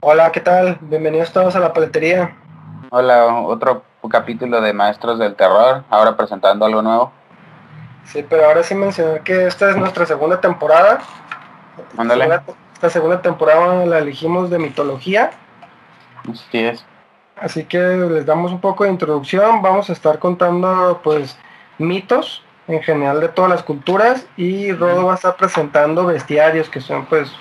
Hola, 0.00 0.30
¿qué 0.30 0.40
tal? 0.40 0.76
Bienvenidos 0.82 1.32
todos 1.32 1.56
a 1.56 1.58
la 1.58 1.72
paletería. 1.72 2.36
Hola, 2.90 3.24
otro 3.26 3.82
capítulo 4.10 4.60
de 4.60 4.74
Maestros 4.74 5.18
del 5.18 5.34
Terror, 5.34 5.84
ahora 5.88 6.14
presentando 6.14 6.66
algo 6.66 6.82
nuevo. 6.82 7.12
Sí, 8.04 8.24
pero 8.28 8.44
ahora 8.44 8.62
sí 8.62 8.74
mencionar 8.74 9.22
que 9.22 9.46
esta 9.46 9.70
es 9.70 9.76
nuestra 9.76 10.04
segunda 10.04 10.38
temporada. 10.38 11.00
Ándale. 11.96 12.28
Esta 12.74 12.90
segunda 12.90 13.22
temporada 13.22 13.86
la 13.86 13.98
elegimos 13.98 14.50
de 14.50 14.58
mitología. 14.58 15.30
Así 16.30 16.58
es. 16.58 16.84
Así 17.36 17.64
que 17.64 17.78
les 17.78 18.26
damos 18.26 18.52
un 18.52 18.60
poco 18.60 18.84
de 18.84 18.90
introducción. 18.90 19.62
Vamos 19.62 19.88
a 19.88 19.94
estar 19.94 20.18
contando 20.18 21.00
pues 21.02 21.38
mitos 21.78 22.44
en 22.68 22.82
general 22.82 23.20
de 23.20 23.28
todas 23.28 23.50
las 23.50 23.62
culturas 23.62 24.26
y 24.36 24.72
Rodo 24.72 25.06
va 25.06 25.12
a 25.12 25.16
estar 25.16 25.36
presentando 25.36 26.04
bestiarios 26.04 26.68
que 26.68 26.82
son 26.82 27.06
pues 27.06 27.32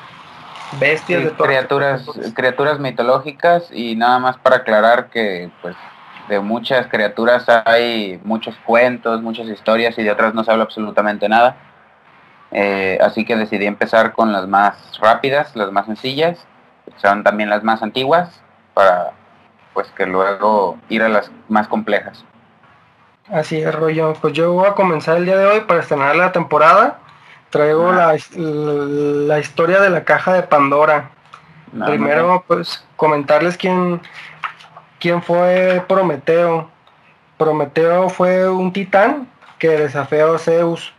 bestias 0.79 1.21
Sí, 1.21 1.25
de 1.25 1.31
todas 1.31 1.47
criaturas, 1.47 2.01
culturas. 2.03 2.33
criaturas 2.33 2.79
mitológicas 2.79 3.69
y 3.71 3.95
nada 3.95 4.19
más 4.19 4.37
para 4.37 4.57
aclarar 4.57 5.09
que 5.09 5.49
pues 5.61 5.75
de 6.29 6.39
muchas 6.39 6.87
criaturas 6.87 7.45
hay 7.65 8.19
muchos 8.23 8.55
cuentos, 8.65 9.21
muchas 9.21 9.47
historias 9.47 9.97
y 9.97 10.03
de 10.03 10.11
otras 10.11 10.33
no 10.33 10.43
se 10.43 10.51
habla 10.51 10.63
absolutamente 10.63 11.29
nada. 11.29 11.55
Eh, 12.51 12.97
así 13.01 13.25
que 13.25 13.35
decidí 13.35 13.65
empezar 13.65 14.13
con 14.13 14.31
las 14.31 14.47
más 14.47 14.97
rápidas, 14.99 15.55
las 15.55 15.71
más 15.71 15.85
sencillas, 15.87 16.45
que 16.85 16.93
son 16.99 17.23
también 17.23 17.49
las 17.49 17.63
más 17.63 17.83
antiguas, 17.83 18.41
para 18.73 19.11
pues 19.73 19.87
que 19.89 20.05
luego 20.05 20.77
ir 20.89 21.03
a 21.03 21.09
las 21.09 21.29
más 21.49 21.67
complejas. 21.67 22.23
Así 23.29 23.57
es, 23.59 23.73
rollo. 23.73 24.13
Pues 24.21 24.33
yo 24.33 24.53
voy 24.53 24.67
a 24.67 24.73
comenzar 24.73 25.17
el 25.17 25.25
día 25.25 25.37
de 25.37 25.45
hoy 25.45 25.61
para 25.61 25.81
estrenar 25.81 26.15
la 26.15 26.31
temporada. 26.31 26.99
Traigo 27.55 27.89
Ah. 27.89 28.15
la, 28.35 28.45
la 29.27 29.39
historia 29.39 29.79
de 29.79 29.89
la 29.89 30.03
caja 30.03 30.33
de 30.33 30.43
Pandora. 30.43 31.11
Primero, 31.85 32.43
pues 32.47 32.85
comentarles 32.97 33.55
quién, 33.55 34.01
quién 34.99 35.21
fue 35.23 35.81
Prometeo. 35.87 36.69
Prometeo 37.37 38.09
fue 38.09 38.49
un 38.49 38.73
titán 38.73 39.29
que 39.57 39.69
desafió 39.69 40.35
a 40.35 40.37
Zeus. 40.39 40.93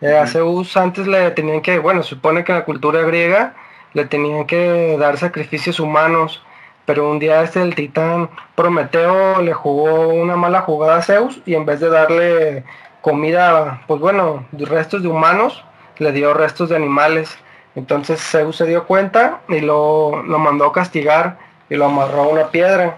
Eh, 0.00 0.16
a. 0.16 0.26
Zeus 0.28 0.76
antes 0.76 1.08
le 1.08 1.32
tenían 1.32 1.62
que, 1.62 1.80
bueno, 1.80 2.04
se 2.04 2.10
supone 2.10 2.44
que 2.44 2.52
en 2.52 2.58
la 2.58 2.64
cultura 2.64 3.02
griega 3.02 3.54
le 3.92 4.04
tenían 4.04 4.46
que 4.46 4.96
dar 5.00 5.16
sacrificios 5.16 5.80
humanos, 5.80 6.44
pero 6.84 7.10
un 7.10 7.18
día 7.18 7.42
este 7.42 7.60
el 7.60 7.74
titán 7.74 8.30
Prometeo 8.54 9.42
le 9.42 9.52
jugó 9.52 10.08
una 10.08 10.36
mala 10.36 10.60
jugada 10.60 10.98
a 10.98 11.02
Zeus 11.02 11.40
y 11.44 11.54
en 11.54 11.66
vez 11.66 11.80
de 11.80 11.90
darle 11.90 12.64
comida, 13.00 13.82
pues 13.88 14.00
bueno, 14.00 14.46
restos 14.52 15.02
de 15.02 15.08
humanos, 15.08 15.64
le 15.98 16.12
dio 16.12 16.34
restos 16.34 16.68
de 16.68 16.76
animales. 16.76 17.38
Entonces 17.74 18.20
Zeus 18.20 18.56
se 18.56 18.66
dio 18.66 18.84
cuenta 18.84 19.40
y 19.48 19.60
lo, 19.60 20.22
lo 20.24 20.38
mandó 20.38 20.66
a 20.66 20.72
castigar 20.72 21.38
y 21.70 21.76
lo 21.76 21.86
amarró 21.86 22.22
a 22.22 22.28
una 22.28 22.46
piedra. 22.48 22.96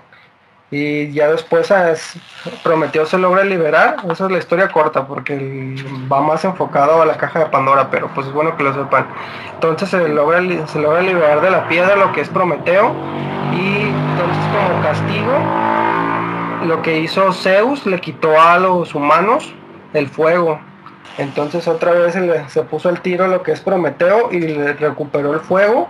Y 0.73 1.11
ya 1.12 1.29
después 1.29 1.70
es- 1.73 2.15
Prometeo 2.62 3.05
se 3.05 3.19
logra 3.19 3.42
liberar. 3.42 3.97
Esa 4.09 4.27
es 4.27 4.31
la 4.31 4.39
historia 4.39 4.69
corta 4.69 5.07
porque 5.07 5.75
va 6.11 6.20
más 6.20 6.45
enfocado 6.45 7.03
a 7.03 7.07
la 7.07 7.17
caja 7.17 7.41
de 7.41 7.47
Pandora, 7.47 7.91
pero 7.91 8.09
pues 8.15 8.29
es 8.29 8.33
bueno 8.33 8.57
que 8.57 8.62
lo 8.62 8.73
sepan. 8.73 9.07
Entonces 9.55 9.89
se 9.89 10.09
logra, 10.09 10.41
se 10.69 10.79
logra 10.81 11.01
liberar 11.03 11.41
de 11.41 11.51
la 11.51 11.67
piedra 11.69 11.97
lo 11.97 12.12
que 12.12 12.20
es 12.20 12.29
Prometeo. 12.29 12.92
Y 13.53 13.83
entonces 13.89 14.45
como 14.55 14.81
castigo, 14.83 15.33
lo 16.67 16.83
que 16.83 16.98
hizo 17.01 17.33
Zeus 17.33 17.85
le 17.86 18.01
quitó 18.01 18.41
a 18.41 18.57
los 18.58 18.95
humanos 18.95 19.53
el 19.92 20.08
fuego. 20.08 20.61
Entonces 21.18 21.66
otra 21.68 21.92
vez 21.92 22.12
se, 22.14 22.20
le- 22.20 22.48
se 22.48 22.62
puso 22.62 22.88
el 22.88 23.00
tiro 23.00 23.27
lo 23.27 23.42
que 23.42 23.52
es 23.52 23.61
Prometeo 23.61 24.33
y 24.33 24.40
le 24.40 24.72
recuperó 24.74 25.34
el 25.34 25.40
fuego 25.40 25.88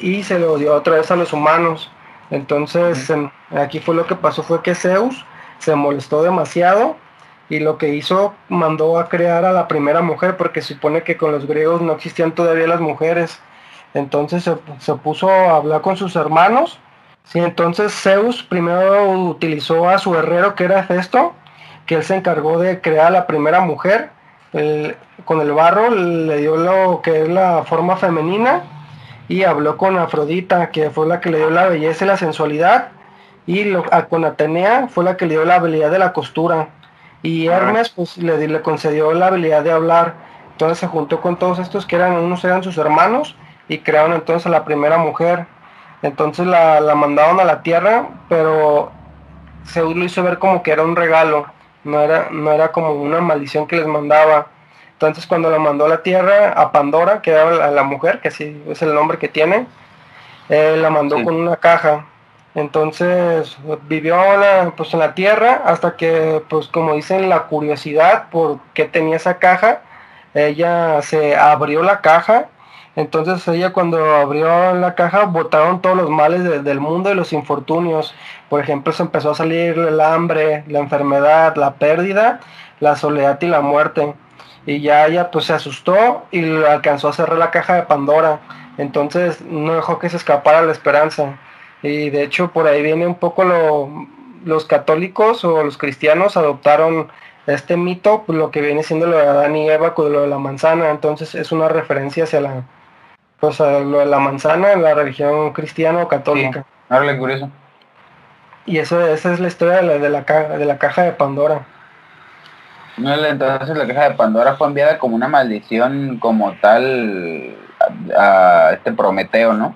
y 0.00 0.22
se 0.22 0.38
lo 0.38 0.56
dio 0.58 0.74
otra 0.74 0.96
vez 0.96 1.10
a 1.10 1.16
los 1.16 1.32
humanos. 1.32 1.90
Entonces 2.30 3.08
en- 3.10 3.30
aquí 3.56 3.80
fue 3.80 3.94
lo 3.94 4.06
que 4.06 4.14
pasó 4.14 4.42
fue 4.42 4.62
que 4.62 4.74
Zeus 4.74 5.24
se 5.58 5.74
molestó 5.74 6.22
demasiado 6.22 6.96
y 7.48 7.60
lo 7.60 7.78
que 7.78 7.94
hizo 7.94 8.34
mandó 8.48 8.98
a 8.98 9.08
crear 9.08 9.44
a 9.44 9.52
la 9.52 9.68
primera 9.68 10.02
mujer 10.02 10.36
porque 10.36 10.60
se 10.60 10.74
supone 10.74 11.02
que 11.02 11.16
con 11.16 11.32
los 11.32 11.46
griegos 11.46 11.80
no 11.80 11.92
existían 11.94 12.32
todavía 12.32 12.66
las 12.66 12.80
mujeres. 12.80 13.40
Entonces 13.94 14.44
se, 14.44 14.54
se 14.80 14.94
puso 14.96 15.30
a 15.30 15.56
hablar 15.56 15.80
con 15.80 15.96
sus 15.96 16.14
hermanos. 16.14 16.78
Sí, 17.24 17.38
entonces 17.38 17.92
Zeus 17.92 18.42
primero 18.42 19.10
utilizó 19.10 19.88
a 19.88 19.98
su 19.98 20.14
herrero 20.14 20.54
que 20.54 20.64
era 20.64 20.82
Festo, 20.84 21.32
que 21.86 21.94
él 21.96 22.02
se 22.04 22.16
encargó 22.16 22.58
de 22.58 22.80
crear 22.82 23.06
a 23.06 23.10
la 23.10 23.26
primera 23.26 23.60
mujer. 23.60 24.10
El- 24.52 24.96
con 25.24 25.40
el 25.40 25.52
barro 25.52 25.90
le 25.90 26.38
dio 26.38 26.56
lo 26.56 27.02
que 27.02 27.22
es 27.22 27.28
la 27.28 27.64
forma 27.64 27.96
femenina 27.96 28.62
y 29.28 29.44
habló 29.44 29.76
con 29.76 29.98
Afrodita, 29.98 30.70
que 30.70 30.90
fue 30.90 31.06
la 31.06 31.20
que 31.20 31.30
le 31.30 31.38
dio 31.38 31.50
la 31.50 31.68
belleza 31.68 32.04
y 32.04 32.08
la 32.08 32.16
sensualidad, 32.16 32.88
y 33.46 33.64
lo- 33.64 33.84
a- 33.92 34.06
con 34.06 34.24
Atenea 34.24 34.88
fue 34.88 35.04
la 35.04 35.16
que 35.16 35.26
le 35.26 35.34
dio 35.34 35.44
la 35.44 35.56
habilidad 35.56 35.90
de 35.90 35.98
la 35.98 36.12
costura, 36.12 36.68
y 37.22 37.46
Hermes 37.48 37.90
pues 37.90 38.16
le 38.16 38.62
concedió 38.62 39.12
la 39.12 39.26
habilidad 39.26 39.62
de 39.62 39.72
hablar. 39.72 40.14
Entonces 40.52 40.78
se 40.78 40.86
juntó 40.86 41.20
con 41.20 41.36
todos 41.36 41.58
estos 41.58 41.84
que 41.84 41.96
eran, 41.96 42.12
unos 42.14 42.44
eran 42.44 42.62
sus 42.62 42.78
hermanos, 42.78 43.36
y 43.68 43.78
crearon 43.78 44.12
entonces 44.14 44.46
a 44.46 44.50
la 44.50 44.64
primera 44.64 44.96
mujer. 44.98 45.46
Entonces 46.02 46.46
la, 46.46 46.80
la 46.80 46.94
mandaron 46.94 47.38
a 47.40 47.44
la 47.44 47.62
tierra, 47.62 48.08
pero 48.28 48.90
Zeus 49.66 49.94
lo 49.94 50.04
hizo 50.04 50.22
ver 50.22 50.38
como 50.38 50.62
que 50.62 50.70
era 50.70 50.84
un 50.84 50.96
regalo, 50.96 51.46
no 51.84 52.00
era, 52.00 52.28
no 52.30 52.52
era 52.52 52.72
como 52.72 52.92
una 52.92 53.20
maldición 53.20 53.66
que 53.66 53.76
les 53.76 53.86
mandaba. 53.86 54.46
Entonces 54.92 55.26
cuando 55.26 55.50
la 55.50 55.58
mandó 55.58 55.86
a 55.86 55.88
la 55.88 56.02
tierra, 56.02 56.52
a 56.52 56.72
Pandora, 56.72 57.22
que 57.22 57.30
era 57.30 57.50
la, 57.50 57.70
la 57.70 57.82
mujer, 57.84 58.20
que 58.20 58.30
sí 58.30 58.62
es 58.68 58.82
el 58.82 58.94
nombre 58.94 59.18
que 59.18 59.28
tiene, 59.28 59.66
eh, 60.48 60.76
la 60.80 60.90
mandó 60.90 61.16
Sí. 61.18 61.24
con 61.24 61.36
una 61.36 61.56
caja. 61.56 62.04
Entonces 62.54 63.56
vivió 63.82 64.16
la- 64.36 64.72
pues, 64.76 64.92
en 64.94 65.00
la 65.00 65.14
tierra 65.14 65.62
hasta 65.64 65.96
que, 65.96 66.42
pues 66.48 66.66
como 66.68 66.94
dicen, 66.94 67.28
la 67.28 67.44
curiosidad 67.44 68.24
por 68.30 68.58
qué 68.74 68.84
tenía 68.86 69.16
esa 69.16 69.38
caja, 69.38 69.80
ella 70.34 71.00
se 71.02 71.36
abrió 71.36 71.82
la 71.82 72.00
caja. 72.00 72.46
Entonces 72.98 73.46
ella 73.46 73.72
cuando 73.72 73.96
abrió 74.16 74.74
la 74.74 74.96
caja 74.96 75.26
botaron 75.26 75.80
todos 75.80 75.96
los 75.96 76.10
males 76.10 76.42
de- 76.42 76.62
del 76.62 76.80
mundo 76.80 77.12
y 77.12 77.14
los 77.14 77.32
infortunios. 77.32 78.12
Por 78.48 78.60
ejemplo, 78.60 78.92
se 78.92 79.04
empezó 79.04 79.30
a 79.30 79.34
salir 79.36 79.78
el 79.78 80.00
hambre, 80.00 80.64
la 80.66 80.80
enfermedad, 80.80 81.54
la 81.54 81.74
pérdida, 81.74 82.40
la 82.80 82.96
soledad 82.96 83.40
y 83.40 83.46
la 83.46 83.60
muerte. 83.60 84.14
Y 84.66 84.80
ya 84.80 85.06
ella 85.06 85.30
pues 85.30 85.44
se 85.44 85.52
asustó 85.52 86.24
y 86.32 86.42
alcanzó 86.64 87.08
a 87.08 87.12
cerrar 87.12 87.38
la 87.38 87.52
caja 87.52 87.74
de 87.76 87.82
Pandora. 87.82 88.40
Entonces 88.78 89.42
no 89.42 89.74
dejó 89.74 90.00
que 90.00 90.08
se 90.10 90.16
escapara 90.16 90.62
la 90.62 90.72
esperanza. 90.72 91.38
Y 91.82 92.10
de 92.10 92.24
hecho 92.24 92.50
por 92.50 92.66
ahí 92.66 92.82
viene 92.82 93.06
un 93.06 93.14
poco 93.14 93.44
lo, 93.44 93.88
los 94.44 94.64
católicos 94.64 95.44
o 95.44 95.62
los 95.62 95.78
cristianos 95.78 96.36
adoptaron 96.36 97.06
este 97.46 97.76
mito, 97.76 98.24
pues, 98.26 98.36
lo 98.36 98.50
que 98.50 98.60
viene 98.60 98.82
siendo 98.82 99.06
lo 99.06 99.18
de 99.18 99.26
Adán 99.28 99.54
y 99.54 99.70
Eva 99.70 99.94
con 99.94 100.12
lo 100.12 100.22
de 100.22 100.26
la 100.26 100.38
manzana. 100.38 100.90
Entonces 100.90 101.36
es 101.36 101.52
una 101.52 101.68
referencia 101.68 102.24
hacia 102.24 102.40
la, 102.40 102.64
pues, 103.40 103.60
a 103.60 103.80
lo 103.80 103.98
de 103.98 104.06
la 104.06 104.18
manzana 104.18 104.72
en 104.72 104.82
la 104.82 104.94
religión 104.94 105.52
cristiana 105.52 106.02
o 106.02 106.08
católica. 106.08 106.64
Curioso. 107.18 107.50
Y 108.66 108.78
eso, 108.78 109.06
esa 109.06 109.32
es 109.32 109.40
la 109.40 109.48
historia 109.48 109.76
de 109.76 109.82
la, 109.82 109.98
de 109.98 110.08
la, 110.10 110.24
ca- 110.24 110.48
de 110.58 110.64
la 110.64 110.78
caja 110.78 111.02
de 111.02 111.12
Pandora. 111.12 111.62
No, 112.96 113.14
entonces 113.14 113.76
la 113.76 113.86
caja 113.86 114.08
de 114.10 114.14
Pandora 114.16 114.54
fue 114.56 114.66
enviada 114.66 114.98
como 114.98 115.14
una 115.14 115.28
maldición 115.28 116.18
como 116.18 116.52
tal 116.54 117.54
a, 118.16 118.68
a 118.68 118.72
este 118.72 118.92
Prometeo, 118.92 119.52
¿no? 119.52 119.74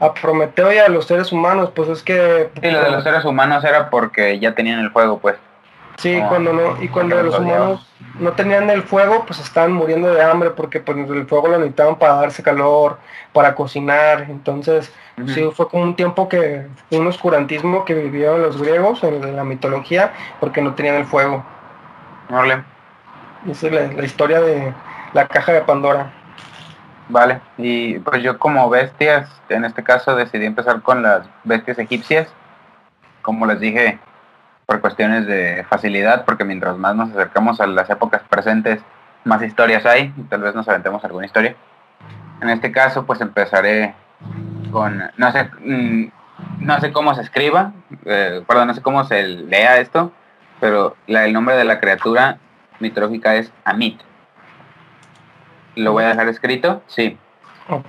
A 0.00 0.12
Prometeo 0.12 0.72
y 0.72 0.78
a 0.78 0.88
los 0.88 1.06
seres 1.06 1.32
humanos, 1.32 1.70
pues 1.74 1.88
es 1.88 2.02
que... 2.02 2.50
Sí, 2.60 2.70
lo 2.70 2.82
de 2.82 2.90
los 2.90 3.04
seres 3.04 3.24
humanos 3.24 3.64
era 3.64 3.88
porque 3.88 4.38
ya 4.38 4.54
tenían 4.54 4.80
el 4.80 4.90
fuego, 4.90 5.18
pues. 5.18 5.36
Sí, 5.98 6.14
Ah, 6.14 6.28
cuando 6.28 6.52
no, 6.52 6.82
y 6.82 6.88
cuando 6.88 7.22
los 7.22 7.38
humanos 7.38 7.86
no 8.20 8.32
tenían 8.32 8.68
el 8.70 8.82
fuego, 8.82 9.24
pues 9.26 9.40
estaban 9.40 9.72
muriendo 9.72 10.12
de 10.12 10.22
hambre 10.22 10.50
porque 10.50 10.80
pues 10.80 10.96
el 10.98 11.26
fuego 11.26 11.48
lo 11.48 11.58
necesitaban 11.58 11.96
para 11.96 12.14
darse 12.14 12.42
calor, 12.42 12.98
para 13.32 13.54
cocinar. 13.54 14.26
Entonces, 14.28 14.92
sí, 15.26 15.48
fue 15.54 15.68
como 15.68 15.84
un 15.84 15.96
tiempo 15.96 16.28
que, 16.28 16.66
un 16.90 17.06
oscurantismo 17.06 17.84
que 17.84 17.94
vivieron 17.94 18.42
los 18.42 18.60
griegos 18.60 19.02
en, 19.04 19.36
la 19.36 19.44
mitología 19.44 20.12
porque 20.38 20.60
no 20.60 20.74
tenían 20.74 20.96
el 20.96 21.06
fuego. 21.06 21.44
Órale. 22.30 22.64
Esa 23.48 23.66
es 23.68 23.72
la, 23.72 23.92
la 23.92 24.04
historia 24.04 24.40
de 24.40 24.74
la 25.12 25.26
caja 25.28 25.52
de 25.52 25.62
Pandora. 25.62 26.12
Vale, 27.08 27.40
y 27.56 28.00
pues 28.00 28.22
yo 28.22 28.36
como 28.38 28.68
bestias, 28.68 29.30
en 29.48 29.64
este 29.64 29.84
caso 29.84 30.16
decidí 30.16 30.44
empezar 30.44 30.82
con 30.82 31.02
las 31.02 31.24
bestias 31.44 31.78
egipcias, 31.78 32.28
como 33.22 33.46
les 33.46 33.60
dije, 33.60 34.00
por 34.66 34.80
cuestiones 34.80 35.26
de 35.26 35.64
facilidad, 35.70 36.24
porque 36.24 36.44
mientras 36.44 36.76
más 36.76 36.96
nos 36.96 37.10
acercamos 37.10 37.60
a 37.60 37.68
las 37.68 37.88
épocas 37.88 38.22
presentes, 38.28 38.80
más 39.24 39.40
historias 39.42 39.86
hay, 39.86 40.12
y 40.16 40.22
tal 40.24 40.42
vez 40.42 40.54
nos 40.54 40.68
aventemos 40.68 41.04
alguna 41.04 41.26
historia. 41.26 41.54
En 42.42 42.50
este 42.50 42.72
caso, 42.72 43.06
pues 43.06 43.20
empezaré 43.20 43.94
con, 44.72 45.04
no 45.16 45.32
sé, 45.32 45.48
mm, 45.60 46.08
no 46.58 46.80
sé 46.80 46.92
cómo 46.92 47.14
se 47.14 47.22
escriba, 47.22 47.72
eh, 48.04 48.42
perdón, 48.46 48.68
no 48.68 48.74
sé 48.74 48.82
cómo 48.82 49.04
se 49.04 49.22
lea 49.22 49.78
esto, 49.78 50.12
pero 50.60 50.96
la, 51.06 51.24
el 51.24 51.32
nombre 51.32 51.56
de 51.56 51.64
la 51.64 51.78
criatura 51.78 52.38
mitológica 52.80 53.36
es 53.36 53.52
Amit. 53.64 54.00
Lo 55.76 55.92
voy 55.92 56.04
a 56.04 56.08
dejar 56.08 56.28
escrito, 56.28 56.82
sí. 56.88 57.18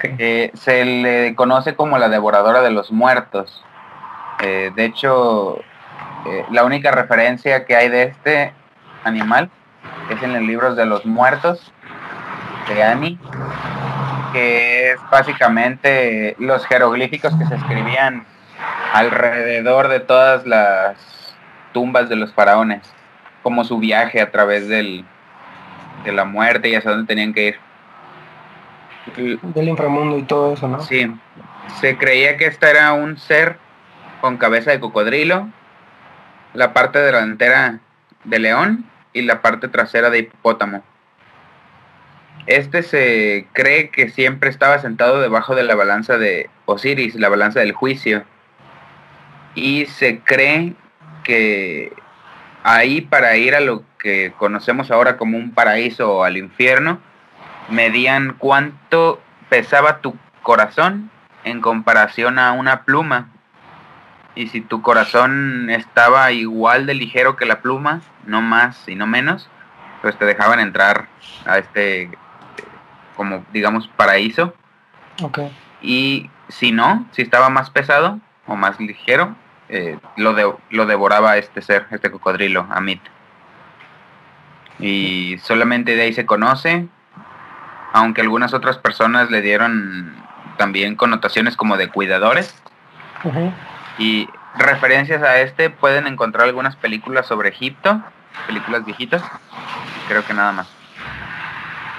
Eh, 0.03 0.51
se 0.53 0.85
le 0.85 1.35
conoce 1.35 1.75
como 1.75 1.97
la 1.97 2.09
devoradora 2.09 2.61
de 2.61 2.71
los 2.71 2.91
muertos. 2.91 3.63
Eh, 4.41 4.71
de 4.75 4.85
hecho, 4.85 5.59
eh, 6.27 6.45
la 6.51 6.65
única 6.65 6.91
referencia 6.91 7.65
que 7.65 7.75
hay 7.75 7.89
de 7.89 8.03
este 8.03 8.53
animal 9.03 9.49
es 10.09 10.21
en 10.21 10.33
los 10.33 10.41
libros 10.41 10.75
de 10.75 10.85
los 10.85 11.05
muertos 11.05 11.71
de 12.67 12.83
Annie, 12.83 13.17
que 14.33 14.91
es 14.91 14.99
básicamente 15.09 16.35
los 16.39 16.65
jeroglíficos 16.65 17.33
que 17.35 17.45
se 17.45 17.55
escribían 17.55 18.25
alrededor 18.93 19.87
de 19.87 19.99
todas 20.01 20.45
las 20.45 21.35
tumbas 21.71 22.09
de 22.09 22.17
los 22.17 22.33
faraones, 22.33 22.81
como 23.43 23.63
su 23.63 23.79
viaje 23.79 24.19
a 24.19 24.31
través 24.31 24.67
del, 24.67 25.05
de 26.03 26.11
la 26.11 26.25
muerte 26.25 26.69
y 26.69 26.75
hacia 26.75 26.91
dónde 26.91 27.07
tenían 27.07 27.33
que 27.33 27.47
ir. 27.47 27.59
Del 29.15 29.69
inframundo 29.69 30.17
y 30.17 30.23
todo 30.23 30.53
eso, 30.53 30.67
¿no? 30.67 30.81
Sí, 30.81 31.09
se 31.79 31.97
creía 31.97 32.35
que 32.35 32.47
este 32.47 32.69
era 32.69 32.91
un 32.91 33.17
ser 33.17 33.57
con 34.19 34.37
cabeza 34.37 34.71
de 34.71 34.79
cocodrilo, 34.79 35.47
la 36.57 36.73
parte 36.73 36.97
delantera 36.97 37.79
de 38.23 38.39
león 38.39 38.83
y 39.13 39.21
la 39.21 39.43
parte 39.43 39.67
trasera 39.67 40.09
de 40.09 40.19
hipopótamo. 40.19 40.83
Este 42.47 42.81
se 42.81 43.45
cree 43.53 43.91
que 43.91 44.09
siempre 44.09 44.49
estaba 44.49 44.79
sentado 44.79 45.21
debajo 45.21 45.53
de 45.53 45.63
la 45.63 45.75
balanza 45.75 46.17
de 46.17 46.49
Osiris, 46.65 47.13
la 47.13 47.29
balanza 47.29 47.59
del 47.59 47.73
juicio. 47.73 48.23
Y 49.53 49.85
se 49.85 50.21
cree 50.21 50.73
que 51.23 51.93
ahí 52.63 53.01
para 53.01 53.37
ir 53.37 53.53
a 53.53 53.59
lo 53.59 53.83
que 53.99 54.33
conocemos 54.39 54.89
ahora 54.89 55.15
como 55.17 55.37
un 55.37 55.51
paraíso 55.51 56.11
o 56.11 56.23
al 56.23 56.37
infierno, 56.37 56.99
medían 57.69 58.33
cuánto 58.39 59.21
pesaba 59.49 59.99
tu 59.99 60.17
corazón 60.41 61.11
en 61.43 61.61
comparación 61.61 62.39
a 62.39 62.51
una 62.53 62.83
pluma. 62.83 63.29
Y 64.37 64.49
si 64.49 64.61
tu 64.61 64.83
corazón 64.83 65.71
estaba 65.71 66.31
igual 66.31 66.85
de 66.85 66.93
ligero 66.93 67.35
que 67.35 67.47
la 67.47 67.59
pluma, 67.59 68.01
no 68.23 68.43
más 68.43 68.87
y 68.87 68.93
no 68.93 69.07
menos, 69.07 69.49
pues 70.03 70.15
te 70.15 70.25
dejaban 70.25 70.59
entrar 70.59 71.07
a 71.47 71.57
este, 71.57 72.11
como 73.15 73.43
digamos, 73.51 73.87
paraíso. 73.87 74.53
Y 75.81 76.29
si 76.49 76.71
no, 76.71 77.07
si 77.13 77.23
estaba 77.23 77.49
más 77.49 77.71
pesado 77.71 78.19
o 78.45 78.55
más 78.55 78.79
ligero, 78.79 79.35
eh, 79.69 79.97
lo, 80.17 80.59
lo 80.69 80.85
devoraba 80.85 81.37
este 81.37 81.63
ser, 81.63 81.87
este 81.89 82.11
cocodrilo, 82.11 82.67
Amit. 82.69 83.01
Y 84.77 85.39
solamente 85.41 85.95
de 85.95 86.03
ahí 86.03 86.13
se 86.13 86.27
conoce, 86.27 86.87
aunque 87.91 88.21
algunas 88.21 88.53
otras 88.53 88.77
personas 88.77 89.31
le 89.31 89.41
dieron 89.41 90.13
también 90.59 90.95
connotaciones 90.95 91.57
como 91.57 91.75
de 91.75 91.89
cuidadores. 91.89 92.55
Y 93.97 94.29
referencias 94.57 95.21
a 95.23 95.39
este 95.39 95.69
pueden 95.69 96.07
encontrar 96.07 96.45
algunas 96.45 96.75
películas 96.75 97.27
sobre 97.27 97.49
Egipto, 97.49 98.01
películas 98.45 98.85
viejitas, 98.85 99.23
creo 100.07 100.25
que 100.25 100.33
nada 100.33 100.51
más. 100.51 100.67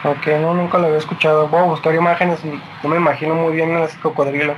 Ok, 0.04 0.26
no, 0.40 0.54
nunca 0.54 0.78
lo 0.78 0.86
había 0.86 0.98
escuchado. 0.98 1.48
Voy 1.48 1.60
a 1.60 1.64
buscar 1.64 1.94
imágenes 1.94 2.44
y 2.44 2.60
no 2.82 2.88
me 2.88 2.96
imagino 2.96 3.34
muy 3.34 3.54
bien 3.54 3.76
ese 3.78 3.98
cocodrilo. 3.98 4.54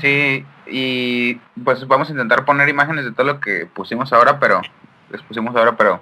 Sí, 0.00 0.44
y 0.66 1.34
pues 1.62 1.86
vamos 1.86 2.08
a 2.08 2.12
intentar 2.12 2.44
poner 2.44 2.68
imágenes 2.68 3.04
de 3.04 3.12
todo 3.12 3.26
lo 3.26 3.40
que 3.40 3.66
pusimos 3.66 4.12
ahora, 4.12 4.40
pero 4.40 4.62
les 5.10 5.22
pusimos 5.22 5.54
ahora, 5.54 5.76
pero 5.76 6.00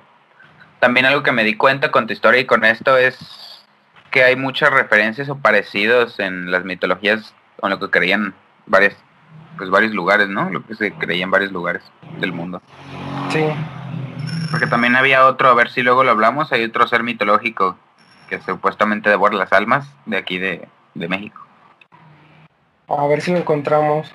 también 0.79 1.07
algo 1.07 1.23
que 1.23 1.33
me 1.33 1.45
di 1.45 1.57
cuenta 1.57 1.91
con 1.91 2.07
tu 2.07 2.13
historia 2.13 2.41
y 2.41 2.47
con 2.47 2.65
esto 2.65 2.97
es 2.97 3.65
que 4.11 4.25
hay 4.25 4.37
muchas 4.37 4.71
referencias 4.71 5.29
o 5.29 5.39
parecidos 5.39 6.21
en 6.21 6.51
las 6.51 6.65
mitologías 6.65 7.35
con 7.61 7.71
lo 7.71 7.81
que 7.81 7.91
creían 7.91 8.35
varias 8.67 8.97
pues 9.63 9.71
varios 9.71 9.95
lugares, 9.95 10.29
¿no? 10.29 10.51
Lo 10.51 10.67
que 10.67 10.75
se 10.75 10.91
creía 10.91 11.23
en 11.23 11.31
varios 11.31 11.53
lugares 11.53 11.85
del 12.19 12.33
mundo. 12.33 12.61
Sí. 13.29 13.45
Porque 14.51 14.67
también 14.67 14.97
había 14.97 15.25
otro, 15.25 15.51
a 15.51 15.55
ver 15.55 15.71
si 15.71 15.83
luego 15.83 16.03
lo 16.03 16.11
hablamos, 16.11 16.51
hay 16.51 16.65
otro 16.65 16.89
ser 16.89 17.05
mitológico 17.05 17.77
que 18.29 18.41
supuestamente 18.41 19.09
devora 19.09 19.37
las 19.37 19.53
almas 19.53 19.89
de 20.05 20.17
aquí 20.17 20.41
de, 20.41 20.67
de 20.95 21.07
México. 21.07 21.41
A 22.89 23.07
ver 23.07 23.21
si 23.21 23.31
lo 23.31 23.39
encontramos. 23.39 24.13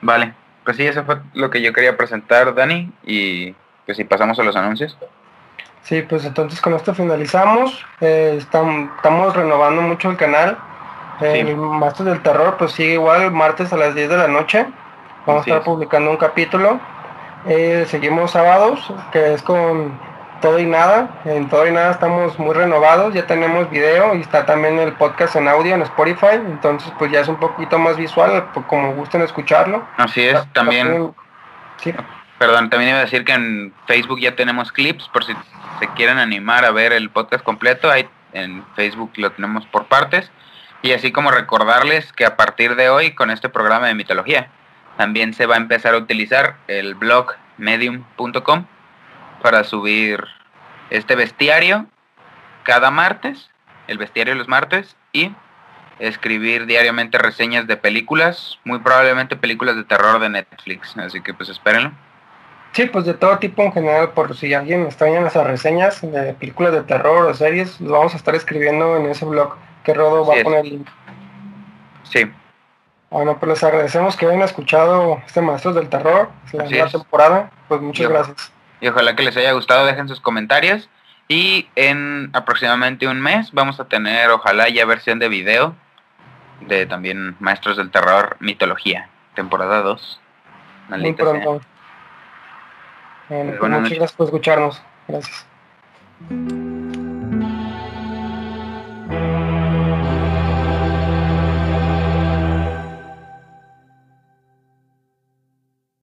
Vale, 0.00 0.32
pues 0.64 0.78
sí, 0.78 0.86
eso 0.86 1.04
fue 1.04 1.18
lo 1.34 1.50
que 1.50 1.60
yo 1.60 1.74
quería 1.74 1.98
presentar, 1.98 2.54
Dani, 2.54 2.90
y 3.04 3.54
pues 3.84 3.98
si 3.98 4.04
pasamos 4.04 4.38
a 4.38 4.42
los 4.42 4.56
anuncios. 4.56 4.96
Sí, 5.82 6.00
pues 6.00 6.24
entonces 6.24 6.62
con 6.62 6.72
esto 6.72 6.94
finalizamos. 6.94 7.84
Eh, 8.00 8.36
estamos, 8.38 9.36
renovando 9.36 9.82
mucho 9.82 10.08
el 10.08 10.16
canal. 10.16 10.56
El 11.20 11.58
sí. 11.94 12.04
del 12.04 12.22
Terror 12.22 12.56
pues 12.56 12.72
sigue 12.72 12.94
igual 12.94 13.30
martes 13.32 13.70
a 13.74 13.76
las 13.76 13.94
10 13.94 14.08
de 14.08 14.16
la 14.16 14.28
noche. 14.28 14.66
Vamos 15.28 15.46
a 15.46 15.50
estar 15.50 15.62
publicando 15.62 16.10
un 16.10 16.16
capítulo. 16.16 16.80
Eh, 17.46 17.84
seguimos 17.86 18.30
sábados, 18.30 18.80
que 19.12 19.34
es 19.34 19.42
con 19.42 20.00
todo 20.40 20.58
y 20.58 20.64
nada. 20.64 21.20
En 21.26 21.50
todo 21.50 21.66
y 21.66 21.70
nada 21.70 21.90
estamos 21.90 22.38
muy 22.38 22.54
renovados, 22.54 23.12
ya 23.12 23.26
tenemos 23.26 23.68
video 23.68 24.14
y 24.14 24.22
está 24.22 24.46
también 24.46 24.78
el 24.78 24.94
podcast 24.94 25.36
en 25.36 25.46
audio 25.46 25.74
en 25.74 25.82
Spotify, 25.82 26.36
entonces 26.36 26.90
pues 26.98 27.12
ya 27.12 27.20
es 27.20 27.28
un 27.28 27.36
poquito 27.36 27.78
más 27.78 27.98
visual, 27.98 28.48
pues, 28.54 28.64
como 28.64 28.94
gusten 28.94 29.20
escucharlo. 29.20 29.86
Así 29.98 30.22
es, 30.22 30.50
también... 30.54 31.12
Sí. 31.76 31.94
Perdón, 32.38 32.70
también 32.70 32.92
iba 32.92 32.98
a 33.00 33.02
decir 33.02 33.26
que 33.26 33.32
en 33.32 33.74
Facebook 33.86 34.20
ya 34.20 34.34
tenemos 34.34 34.72
clips 34.72 35.08
por 35.08 35.24
si 35.24 35.34
se 35.78 35.88
quieren 35.88 36.16
animar 36.16 36.64
a 36.64 36.70
ver 36.70 36.94
el 36.94 37.10
podcast 37.10 37.44
completo, 37.44 37.90
ahí 37.90 38.08
en 38.32 38.64
Facebook 38.76 39.12
lo 39.16 39.30
tenemos 39.32 39.66
por 39.66 39.88
partes. 39.88 40.30
Y 40.80 40.92
así 40.92 41.12
como 41.12 41.32
recordarles 41.32 42.14
que 42.14 42.24
a 42.24 42.36
partir 42.36 42.76
de 42.76 42.88
hoy 42.88 43.14
con 43.14 43.30
este 43.30 43.50
programa 43.50 43.88
de 43.88 43.94
mitología 43.94 44.48
también 44.98 45.32
se 45.32 45.46
va 45.46 45.54
a 45.54 45.58
empezar 45.58 45.94
a 45.94 45.98
utilizar 45.98 46.56
el 46.66 46.96
blog 46.96 47.32
medium.com 47.56 48.66
para 49.40 49.62
subir 49.62 50.24
este 50.90 51.14
bestiario 51.14 51.86
cada 52.64 52.90
martes, 52.90 53.48
el 53.86 53.96
bestiario 53.96 54.34
los 54.34 54.48
martes, 54.48 54.96
y 55.12 55.32
escribir 56.00 56.66
diariamente 56.66 57.16
reseñas 57.16 57.68
de 57.68 57.76
películas, 57.76 58.58
muy 58.64 58.80
probablemente 58.80 59.36
películas 59.36 59.76
de 59.76 59.84
terror 59.84 60.18
de 60.18 60.30
Netflix, 60.30 60.96
así 60.98 61.20
que 61.22 61.32
pues 61.32 61.48
espérenlo. 61.48 61.92
Sí, 62.72 62.86
pues 62.86 63.04
de 63.04 63.14
todo 63.14 63.38
tipo 63.38 63.62
en 63.62 63.72
general, 63.72 64.10
por 64.10 64.36
si 64.36 64.52
alguien 64.52 64.82
extraña 64.82 65.24
esas 65.26 65.46
reseñas 65.46 66.02
de 66.02 66.34
películas 66.34 66.72
de 66.72 66.82
terror 66.82 67.26
o 67.26 67.34
series, 67.34 67.80
lo 67.80 67.92
vamos 67.92 68.14
a 68.14 68.16
estar 68.16 68.34
escribiendo 68.34 68.96
en 68.96 69.06
ese 69.06 69.24
blog 69.24 69.54
que 69.84 69.94
Rodo 69.94 70.26
va 70.26 70.40
a 70.40 70.42
poner 70.42 70.64
el 70.64 70.70
link. 70.70 70.88
Sí. 72.02 72.30
Bueno, 73.10 73.38
pues 73.38 73.48
les 73.48 73.64
agradecemos 73.64 74.16
que 74.16 74.26
hayan 74.26 74.42
escuchado 74.42 75.22
este 75.26 75.40
Maestros 75.40 75.74
del 75.74 75.88
Terror, 75.88 76.28
la 76.52 76.64
nueva 76.64 76.88
temporada. 76.88 77.50
Pues 77.68 77.80
muchas 77.80 78.08
gracias 78.08 78.52
y 78.80 78.88
ojalá 78.88 79.16
que 79.16 79.22
les 79.22 79.36
haya 79.36 79.52
gustado, 79.52 79.86
dejen 79.86 80.08
sus 80.08 80.20
comentarios. 80.20 80.88
Y 81.28 81.68
en 81.76 82.30
aproximadamente 82.32 83.06
un 83.06 83.20
mes 83.20 83.52
vamos 83.52 83.80
a 83.80 83.84
tener, 83.84 84.30
ojalá 84.30 84.68
ya 84.70 84.86
versión 84.86 85.18
de 85.18 85.28
video 85.28 85.74
de 86.60 86.86
también 86.86 87.36
Maestros 87.38 87.76
del 87.76 87.90
Terror 87.90 88.36
Mitología, 88.40 89.10
temporada 89.34 89.82
2. 89.82 90.20
Muy 90.88 91.12
pronto. 91.12 91.60
Bueno, 93.28 93.52
pues 93.58 93.70
muchas 93.70 93.90
gracias 93.90 94.12
por 94.12 94.26
escucharnos. 94.26 94.82
Gracias. 95.06 95.46